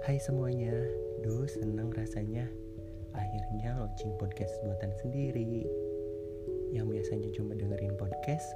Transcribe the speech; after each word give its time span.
Hai 0.00 0.16
semuanya, 0.16 0.72
duh 1.20 1.44
seneng 1.44 1.92
rasanya. 1.92 2.48
Akhirnya 3.12 3.76
launching 3.76 4.16
podcast 4.16 4.56
buatan 4.64 4.96
sendiri. 4.96 5.68
Yang 6.72 6.86
biasanya 6.96 7.28
cuma 7.36 7.52
dengerin 7.52 7.92
podcast 8.00 8.48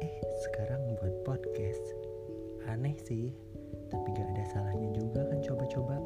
Eh 0.00 0.16
sekarang 0.48 0.80
buat 0.96 1.12
podcast. 1.28 1.84
Aneh 2.72 2.96
sih, 3.04 3.36
tapi 3.92 4.16
gak 4.16 4.32
ada 4.32 4.44
salahnya 4.48 4.88
juga 4.96 5.28
kan 5.28 5.44
coba-coba. 5.44 6.00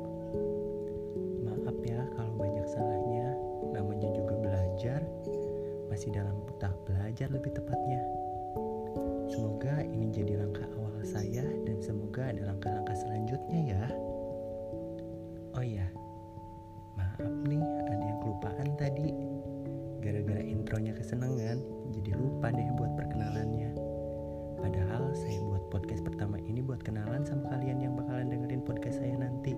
Maaf 1.47 1.79
ya 1.87 2.03
kalau 2.19 2.35
banyak 2.35 2.67
salahnya. 2.67 3.39
Namanya 3.71 4.11
juga 4.19 4.35
belajar. 4.35 5.01
Masih 5.87 6.11
dalam 6.11 6.43
tahap 6.59 6.79
belajar 6.91 7.31
lebih 7.31 7.55
tepatnya. 7.55 8.03
Semoga 9.31 9.87
ini 9.87 10.11
jadi 10.11 10.43
langkah 10.43 10.67
awal 10.75 11.01
saya 11.07 11.47
dan 11.65 11.79
semoga 11.81 12.35
ada 12.35 12.51
langkah-langkah 12.51 12.97
selanjutnya 12.99 13.61
ya. 13.79 13.82
Oh 15.63 15.71
iya, 15.71 15.87
maaf 16.99 17.23
nih 17.47 17.63
ada 17.63 18.03
yang 18.03 18.19
kelupaan 18.19 18.75
tadi. 18.75 19.15
Gara-gara 20.03 20.43
intronya 20.43 20.91
kesenangan, 20.91 21.63
jadi 21.95 22.19
lupa 22.19 22.51
deh 22.51 22.67
buat 22.75 22.91
perkenalannya. 22.99 23.71
Padahal 24.59 25.15
saya 25.15 25.39
buat 25.39 25.63
podcast 25.71 26.03
pertama 26.03 26.43
ini 26.43 26.67
buat 26.67 26.83
kenalan 26.83 27.23
sama 27.23 27.47
kalian 27.55 27.79
yang 27.79 27.95
bakalan 27.95 28.35
dengerin 28.35 28.67
podcast 28.67 29.07
saya 29.07 29.15
nanti. 29.15 29.55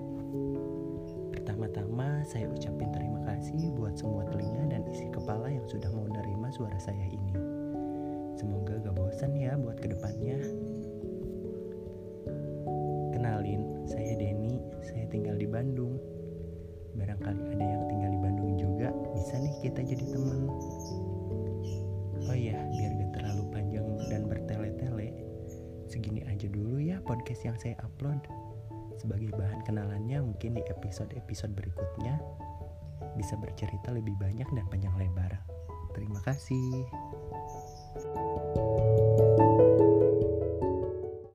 Pertama-tama 1.32 2.20
saya 2.28 2.52
ucapin 2.52 2.92
terima 2.92 3.24
kasih 3.24 3.72
buat 3.72 3.96
semua 3.96 4.28
telinga 4.28 4.76
dan 4.76 4.84
isi 4.92 5.08
kepala 5.08 5.48
yang 5.48 5.64
sudah 5.64 5.88
mau 5.88 6.04
menerima 6.04 6.52
suara 6.52 6.76
saya 6.76 7.08
ini. 7.08 7.32
Semoga 8.36 8.76
gak 8.76 8.92
bosan 8.92 9.32
ya 9.40 9.56
buat 9.56 9.80
ke 9.80 9.88
depannya. 9.88 10.36
Bandung. 15.64 15.96
Barangkali 16.92 17.40
ada 17.56 17.64
yang 17.64 17.84
tinggal 17.88 18.10
di 18.12 18.20
Bandung 18.20 18.52
juga, 18.60 18.92
bisa 19.16 19.40
nih 19.40 19.56
kita 19.64 19.80
jadi 19.80 20.04
teman. 20.12 20.44
Oh 22.28 22.36
iya, 22.36 22.60
biar 22.68 22.92
gak 23.00 23.10
terlalu 23.16 23.42
panjang 23.48 23.88
dan 24.12 24.28
bertele-tele, 24.28 25.24
segini 25.88 26.20
aja 26.28 26.52
dulu 26.52 26.76
ya 26.76 27.00
podcast 27.00 27.48
yang 27.48 27.56
saya 27.56 27.80
upload. 27.80 28.20
Sebagai 29.00 29.32
bahan 29.32 29.64
kenalannya 29.64 30.20
mungkin 30.20 30.60
di 30.60 30.62
episode-episode 30.68 31.56
berikutnya 31.56 32.20
bisa 33.16 33.32
bercerita 33.40 33.88
lebih 33.88 34.12
banyak 34.20 34.46
dan 34.52 34.68
panjang 34.68 34.92
lebar. 35.00 35.32
Terima 35.96 36.20
kasih. 36.28 36.84
thank 37.94 39.18
you 39.18 39.23